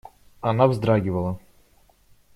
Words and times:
Она 0.41 0.65
вздрагивала. 0.65 1.39